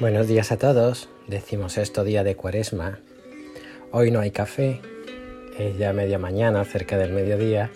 Buenos 0.00 0.26
días 0.26 0.50
a 0.50 0.58
todos, 0.58 1.08
decimos 1.28 1.78
esto 1.78 2.02
día 2.02 2.24
de 2.24 2.34
cuaresma. 2.34 2.98
Hoy 3.92 4.10
no 4.10 4.18
hay 4.18 4.32
café, 4.32 4.80
es 5.56 5.78
ya 5.78 5.92
media 5.92 6.18
mañana, 6.18 6.64
cerca 6.64 6.98
del 6.98 7.12
mediodía, 7.12 7.70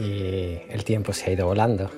y 0.00 0.60
el 0.70 0.84
tiempo 0.84 1.12
se 1.12 1.28
ha 1.28 1.34
ido 1.34 1.46
volando. 1.46 1.90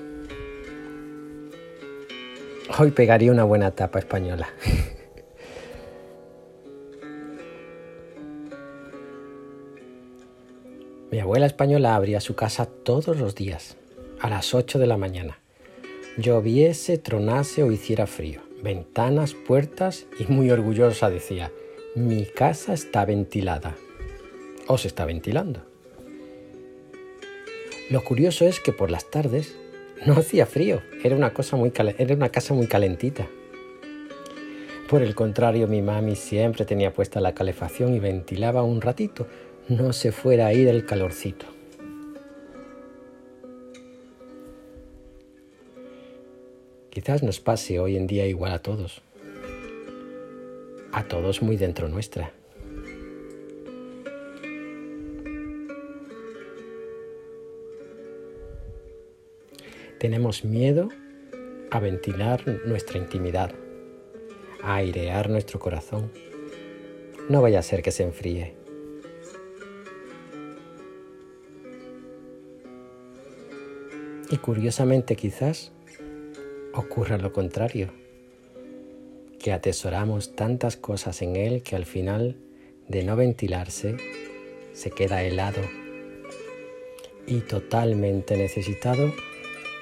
Hoy 2.77 2.91
pegaría 2.91 3.31
una 3.31 3.45
buena 3.45 3.71
tapa 3.71 4.01
española. 4.01 4.49
Mi 11.13 11.21
abuela 11.21 11.47
española 11.47 11.95
abría 11.95 12.21
su 12.21 12.35
casa 12.35 12.67
todos 12.67 13.17
los 13.17 13.37
días, 13.37 13.77
a 14.19 14.29
las 14.29 14.55
8 14.55 14.81
de 14.81 14.89
la 14.89 14.97
mañana. 14.97 15.39
Lloviese, 16.19 16.99
tronase 16.99 17.63
o 17.63 17.71
hiciera 17.71 18.09
frío 18.09 18.44
ventanas, 18.65 19.35
puertas 19.35 20.07
y 20.19 20.25
muy 20.33 20.51
orgullosa 20.51 21.11
decía, 21.11 21.53
mi 21.95 22.25
casa 22.25 22.73
está 22.73 23.05
ventilada. 23.05 23.77
O 24.67 24.79
se 24.79 24.89
está 24.89 25.05
ventilando. 25.05 25.61
Lo 27.91 28.03
curioso 28.03 28.47
es 28.47 28.59
que 28.61 28.73
por 28.73 28.91
las 28.91 29.11
tardes 29.11 29.55
no 30.07 30.15
hacía 30.15 30.47
frío, 30.47 30.81
era 31.05 31.15
una, 31.15 31.35
cosa 31.35 31.57
muy 31.57 31.73
era 31.77 32.15
una 32.15 32.31
casa 32.31 32.55
muy 32.55 32.67
calentita. 32.67 33.29
Por 34.89 35.03
el 35.03 35.15
contrario, 35.15 35.69
mi 35.69 35.83
mami 35.83 36.17
siempre 36.17 36.65
tenía 36.65 36.93
puesta 36.93 37.21
la 37.21 37.35
calefacción 37.35 37.95
y 37.95 38.01
ventilaba 38.01 38.63
un 38.63 38.81
ratito, 38.81 39.27
no 39.69 39.93
se 39.93 40.13
fuera 40.13 40.47
ahí 40.47 40.65
del 40.65 40.87
calorcito. 40.87 41.54
Quizás 46.95 47.25
nos 47.25 47.41
pase 47.41 47.81
hoy 47.81 47.97
en 47.97 48.07
día 48.07 48.25
igual 48.29 48.53
a 48.53 48.61
todos. 48.61 49.03
A 50.93 51.03
todos 51.09 51.43
muy 51.43 51.57
dentro 51.57 51.89
nuestra. 51.89 52.33
Tenemos 59.99 60.45
miedo 60.45 60.89
a 61.73 61.81
ventilar 61.81 62.47
nuestra 62.65 62.99
intimidad, 62.99 63.53
a 64.63 64.77
airear 64.77 65.29
nuestro 65.31 65.59
corazón. 65.59 66.13
No 67.29 67.43
vaya 67.43 67.59
a 67.59 67.63
ser 67.63 67.83
que 67.83 67.91
se 67.91 68.05
enfríe. 68.05 68.55
Y 74.31 74.37
curiosamente 74.37 75.17
quizás 75.17 75.73
ocurra 76.75 77.19
lo 77.19 77.33
contrario, 77.33 77.93
que 79.39 79.53
atesoramos 79.53 80.35
tantas 80.35 80.77
cosas 80.77 81.23
en 81.23 81.37
él 81.37 81.63
que 81.63 81.77
al 81.77 81.87
final 81.87 82.37
de 82.89 83.05
no 83.05 83.17
ventilarse 83.17 83.97
se 84.73 84.91
queda 84.91 85.23
helado 85.23 85.63
y 87.27 87.41
totalmente 87.41 88.37
necesitado 88.37 89.13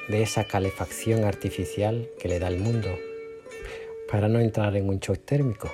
de 0.08 0.22
esa 0.22 0.44
calefacción 0.44 1.24
artificial 1.24 2.08
que 2.18 2.28
le 2.28 2.38
da 2.38 2.48
el 2.48 2.58
mundo 2.58 2.90
para 4.10 4.28
no 4.28 4.38
entrar 4.40 4.76
en 4.76 4.88
un 4.88 4.98
shock 4.98 5.18
térmico. 5.24 5.72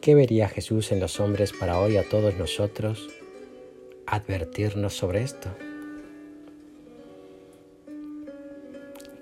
¿Qué 0.00 0.14
vería 0.14 0.48
Jesús 0.48 0.92
en 0.92 1.00
los 1.00 1.20
hombres 1.20 1.52
para 1.52 1.78
hoy 1.78 1.96
a 1.96 2.08
todos 2.08 2.36
nosotros 2.36 3.08
advertirnos 4.14 4.94
sobre 4.94 5.22
esto. 5.22 5.50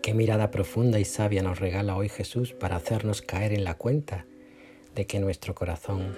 Qué 0.03 0.15
mirada 0.15 0.51
profunda 0.51 0.99
y 0.99 1.05
sabia 1.05 1.43
nos 1.43 1.61
regala 1.61 1.97
hoy 1.97 2.09
Jesús 2.09 2.53
para 2.53 2.77
hacernos 2.77 3.23
caer 3.23 3.53
en 3.53 3.65
la 3.65 3.75
cuenta 3.75 4.27
de 4.95 5.07
que 5.07 5.21
nuestro 5.21 5.55
corazón 5.55 6.15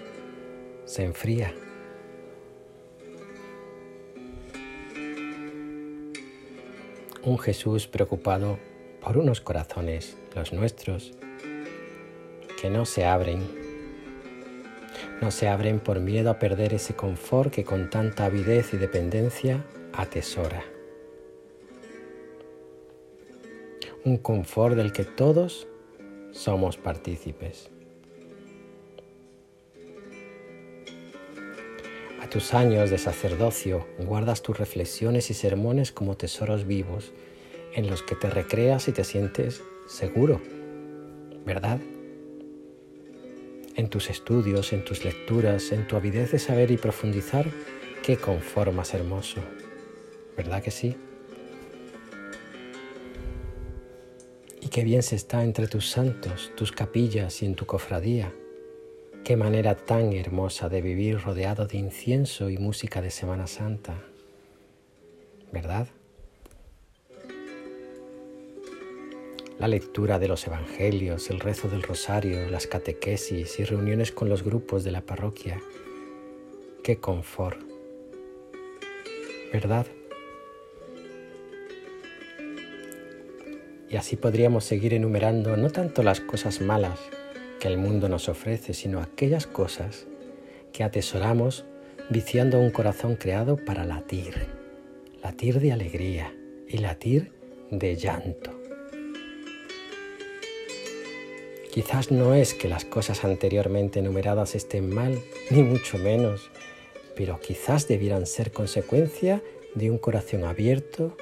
se 0.86 1.04
enfría. 1.04 1.54
Un 7.22 7.38
Jesús 7.38 7.86
preocupado 7.86 8.58
por 9.00 9.18
unos 9.18 9.40
corazones, 9.40 10.16
los 10.34 10.52
nuestros, 10.52 11.12
que 12.60 12.70
no 12.70 12.84
se 12.84 13.04
abren 13.04 13.63
no 15.24 15.30
se 15.30 15.48
abren 15.48 15.80
por 15.80 16.00
miedo 16.00 16.28
a 16.28 16.38
perder 16.38 16.74
ese 16.74 16.94
confort 16.94 17.50
que 17.50 17.64
con 17.64 17.88
tanta 17.88 18.26
avidez 18.26 18.74
y 18.74 18.76
dependencia 18.76 19.64
atesora. 19.94 20.62
Un 24.04 24.18
confort 24.18 24.76
del 24.76 24.92
que 24.92 25.04
todos 25.04 25.66
somos 26.32 26.76
partícipes. 26.76 27.70
A 32.20 32.28
tus 32.28 32.52
años 32.52 32.90
de 32.90 32.98
sacerdocio 32.98 33.86
guardas 34.00 34.42
tus 34.42 34.58
reflexiones 34.58 35.30
y 35.30 35.34
sermones 35.34 35.90
como 35.90 36.18
tesoros 36.18 36.66
vivos 36.66 37.14
en 37.72 37.88
los 37.88 38.02
que 38.02 38.14
te 38.14 38.28
recreas 38.28 38.88
y 38.88 38.92
te 38.92 39.04
sientes 39.04 39.62
seguro, 39.86 40.42
¿verdad? 41.46 41.80
En 43.76 43.88
tus 43.88 44.10
estudios, 44.10 44.72
en 44.72 44.84
tus 44.84 45.04
lecturas, 45.04 45.72
en 45.72 45.86
tu 45.86 45.96
avidez 45.96 46.32
de 46.32 46.38
saber 46.38 46.70
y 46.70 46.76
profundizar, 46.76 47.46
qué 48.02 48.16
conformas 48.16 48.94
hermoso. 48.94 49.40
¿Verdad 50.36 50.62
que 50.62 50.70
sí? 50.70 50.96
Y 54.60 54.68
qué 54.68 54.84
bien 54.84 55.02
se 55.02 55.16
está 55.16 55.44
entre 55.44 55.68
tus 55.68 55.88
santos, 55.90 56.52
tus 56.56 56.72
capillas 56.72 57.42
y 57.42 57.46
en 57.46 57.54
tu 57.54 57.66
cofradía. 57.66 58.32
Qué 59.24 59.36
manera 59.36 59.74
tan 59.74 60.12
hermosa 60.12 60.68
de 60.68 60.82
vivir 60.82 61.20
rodeado 61.20 61.66
de 61.66 61.78
incienso 61.78 62.50
y 62.50 62.58
música 62.58 63.00
de 63.00 63.10
Semana 63.10 63.46
Santa. 63.46 64.04
¿Verdad? 65.52 65.88
La 69.58 69.68
lectura 69.68 70.18
de 70.18 70.28
los 70.28 70.46
evangelios, 70.46 71.30
el 71.30 71.40
rezo 71.40 71.68
del 71.68 71.82
rosario, 71.82 72.48
las 72.50 72.66
catequesis 72.66 73.58
y 73.60 73.64
reuniones 73.64 74.10
con 74.12 74.28
los 74.28 74.42
grupos 74.42 74.84
de 74.84 74.90
la 74.90 75.02
parroquia. 75.02 75.60
Qué 76.82 76.96
confort. 76.96 77.60
¿Verdad? 79.52 79.86
Y 83.88 83.96
así 83.96 84.16
podríamos 84.16 84.64
seguir 84.64 84.92
enumerando 84.92 85.56
no 85.56 85.70
tanto 85.70 86.02
las 86.02 86.20
cosas 86.20 86.60
malas 86.60 86.98
que 87.60 87.68
el 87.68 87.78
mundo 87.78 88.08
nos 88.08 88.28
ofrece, 88.28 88.74
sino 88.74 89.00
aquellas 89.00 89.46
cosas 89.46 90.08
que 90.72 90.82
atesoramos 90.82 91.64
viciando 92.10 92.58
un 92.58 92.70
corazón 92.70 93.14
creado 93.14 93.56
para 93.56 93.84
latir, 93.84 94.34
latir 95.22 95.60
de 95.60 95.72
alegría 95.72 96.34
y 96.68 96.78
latir 96.78 97.32
de 97.70 97.94
llanto. 97.94 98.63
Quizás 101.74 102.12
no 102.12 102.34
es 102.36 102.54
que 102.54 102.68
las 102.68 102.84
cosas 102.84 103.24
anteriormente 103.24 103.98
enumeradas 103.98 104.54
estén 104.54 104.94
mal, 104.94 105.18
ni 105.50 105.64
mucho 105.64 105.98
menos, 105.98 106.52
pero 107.16 107.40
quizás 107.40 107.88
debieran 107.88 108.26
ser 108.26 108.52
consecuencia 108.52 109.42
de 109.74 109.90
un 109.90 109.98
corazón 109.98 110.44
abierto 110.44 111.16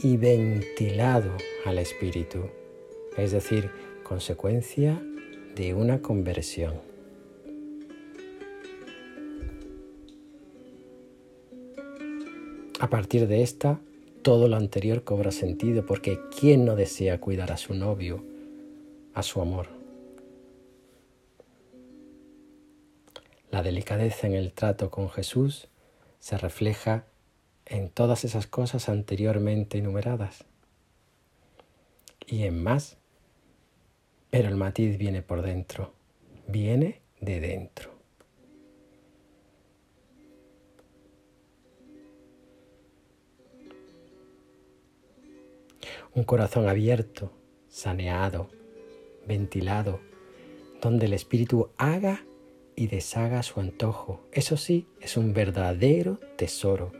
y 0.00 0.16
ventilado 0.16 1.30
al 1.64 1.78
Espíritu, 1.78 2.50
es 3.16 3.30
decir, 3.30 3.70
consecuencia 4.02 5.00
de 5.54 5.72
una 5.72 6.02
conversión. 6.02 6.80
A 12.80 12.90
partir 12.90 13.28
de 13.28 13.44
esta, 13.44 13.78
todo 14.22 14.48
lo 14.48 14.56
anterior 14.56 15.04
cobra 15.04 15.30
sentido 15.30 15.86
porque 15.86 16.18
¿quién 16.36 16.64
no 16.64 16.74
desea 16.74 17.20
cuidar 17.20 17.52
a 17.52 17.56
su 17.56 17.74
novio, 17.74 18.24
a 19.14 19.22
su 19.22 19.40
amor? 19.40 19.81
La 23.52 23.62
delicadeza 23.62 24.26
en 24.26 24.32
el 24.32 24.54
trato 24.54 24.90
con 24.90 25.10
Jesús 25.10 25.68
se 26.20 26.38
refleja 26.38 27.04
en 27.66 27.90
todas 27.90 28.24
esas 28.24 28.46
cosas 28.46 28.88
anteriormente 28.88 29.76
enumeradas 29.76 30.46
y 32.26 32.44
en 32.44 32.62
más, 32.62 32.96
pero 34.30 34.48
el 34.48 34.56
matiz 34.56 34.96
viene 34.96 35.20
por 35.20 35.42
dentro, 35.42 35.92
viene 36.46 37.02
de 37.20 37.40
dentro. 37.40 37.90
Un 46.14 46.24
corazón 46.24 46.70
abierto, 46.70 47.30
saneado, 47.68 48.48
ventilado, 49.26 50.00
donde 50.80 51.04
el 51.04 51.12
Espíritu 51.12 51.68
haga 51.76 52.24
y 52.76 52.86
deshaga 52.86 53.42
su 53.42 53.60
antojo. 53.60 54.20
Eso 54.32 54.56
sí, 54.56 54.86
es 55.00 55.16
un 55.16 55.32
verdadero 55.32 56.18
tesoro 56.36 56.92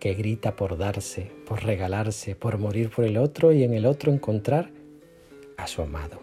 que 0.00 0.14
grita 0.14 0.56
por 0.56 0.76
darse, 0.76 1.32
por 1.46 1.64
regalarse, 1.64 2.36
por 2.36 2.58
morir 2.58 2.90
por 2.90 3.04
el 3.04 3.16
otro 3.16 3.52
y 3.52 3.62
en 3.62 3.74
el 3.74 3.86
otro 3.86 4.12
encontrar 4.12 4.70
a 5.56 5.66
su 5.66 5.82
amado. 5.82 6.20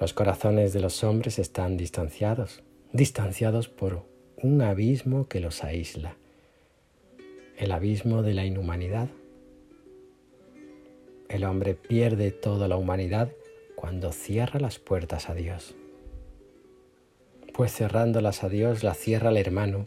Los 0.00 0.14
corazones 0.14 0.72
de 0.72 0.80
los 0.80 1.04
hombres 1.04 1.38
están 1.38 1.76
distanciados, 1.76 2.62
distanciados 2.92 3.68
por 3.68 4.06
un 4.36 4.62
abismo 4.62 5.28
que 5.28 5.40
los 5.40 5.62
aísla, 5.62 6.16
el 7.58 7.70
abismo 7.72 8.22
de 8.22 8.32
la 8.32 8.46
inhumanidad. 8.46 9.10
El 11.30 11.44
hombre 11.44 11.74
pierde 11.74 12.32
toda 12.32 12.66
la 12.66 12.76
humanidad 12.76 13.30
cuando 13.76 14.10
cierra 14.10 14.58
las 14.58 14.80
puertas 14.80 15.30
a 15.30 15.34
Dios. 15.34 15.76
Pues 17.54 17.72
cerrándolas 17.72 18.42
a 18.42 18.48
Dios 18.48 18.82
la 18.82 18.94
cierra 18.94 19.30
el 19.30 19.36
hermano, 19.36 19.84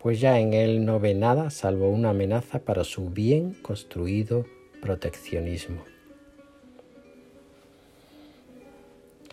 pues 0.00 0.20
ya 0.20 0.38
en 0.38 0.54
él 0.54 0.84
no 0.84 1.00
ve 1.00 1.14
nada 1.14 1.50
salvo 1.50 1.88
una 1.88 2.10
amenaza 2.10 2.60
para 2.60 2.84
su 2.84 3.10
bien 3.10 3.54
construido 3.62 4.46
proteccionismo. 4.80 5.82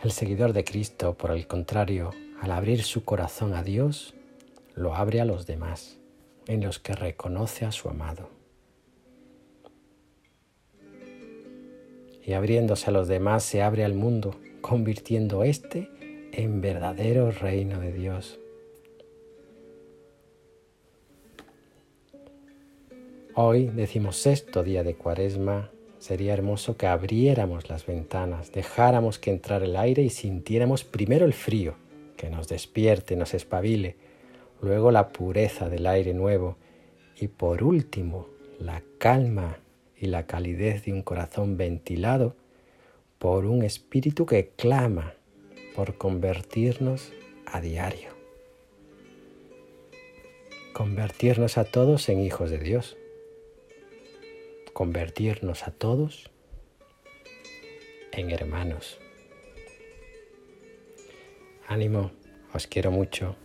El 0.03 0.11
seguidor 0.11 0.53
de 0.53 0.63
Cristo, 0.63 1.13
por 1.13 1.29
el 1.29 1.45
contrario, 1.45 2.09
al 2.41 2.51
abrir 2.51 2.81
su 2.81 3.05
corazón 3.05 3.53
a 3.53 3.61
Dios, 3.61 4.15
lo 4.73 4.95
abre 4.95 5.21
a 5.21 5.25
los 5.25 5.45
demás, 5.45 5.99
en 6.47 6.63
los 6.63 6.79
que 6.79 6.93
reconoce 6.93 7.63
a 7.63 7.71
su 7.71 7.89
amado. 7.89 8.42
Y 12.25 12.33
abriéndose 12.33 12.89
a 12.89 12.93
los 12.93 13.07
demás 13.07 13.43
se 13.43 13.61
abre 13.61 13.83
al 13.83 13.93
mundo, 13.93 14.35
convirtiendo 14.61 15.43
éste 15.43 15.89
en 16.31 16.61
verdadero 16.61 17.31
reino 17.31 17.79
de 17.79 17.91
Dios. 17.91 18.39
Hoy, 23.35 23.67
decimos 23.67 24.17
sexto 24.17 24.63
día 24.63 24.83
de 24.83 24.95
Cuaresma, 24.95 25.71
Sería 26.03 26.33
hermoso 26.33 26.75
que 26.75 26.85
abriéramos 26.85 27.69
las 27.69 27.85
ventanas, 27.85 28.51
dejáramos 28.51 29.19
que 29.19 29.31
entrara 29.31 29.63
el 29.63 29.77
aire 29.77 30.03
y 30.03 30.09
sintiéramos 30.09 30.83
primero 30.83 31.23
el 31.23 31.31
frío, 31.31 31.75
que 32.17 32.29
nos 32.29 32.49
despierte, 32.49 33.15
nos 33.15 33.33
espabile, 33.33 33.95
luego 34.61 34.91
la 34.91 35.13
pureza 35.13 35.69
del 35.69 35.87
aire 35.87 36.13
nuevo 36.13 36.57
y 37.17 37.29
por 37.29 37.63
último 37.63 38.27
la 38.59 38.83
calma 38.97 39.59
y 40.03 40.07
la 40.07 40.27
calidez 40.27 40.83
de 40.83 40.91
un 40.91 41.01
corazón 41.01 41.55
ventilado 41.55 42.35
por 43.19 43.45
un 43.45 43.63
espíritu 43.63 44.25
que 44.25 44.49
clama 44.49 45.13
por 45.77 45.97
convertirnos 45.97 47.13
a 47.45 47.61
diario. 47.61 48.09
Convertirnos 50.73 51.57
a 51.57 51.63
todos 51.63 52.09
en 52.09 52.19
hijos 52.19 52.51
de 52.51 52.57
Dios 52.57 52.97
convertirnos 54.73 55.67
a 55.67 55.71
todos 55.71 56.31
en 58.11 58.31
hermanos. 58.31 58.99
Ánimo, 61.67 62.11
os 62.53 62.67
quiero 62.67 62.91
mucho. 62.91 63.37